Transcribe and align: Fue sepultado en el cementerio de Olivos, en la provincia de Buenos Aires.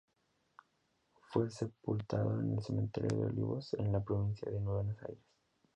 Fue 1.29 1.51
sepultado 1.51 2.39
en 2.39 2.53
el 2.53 2.63
cementerio 2.63 3.19
de 3.19 3.25
Olivos, 3.27 3.75
en 3.75 3.91
la 3.91 4.03
provincia 4.03 4.49
de 4.51 4.57
Buenos 4.57 4.97
Aires. 5.03 5.27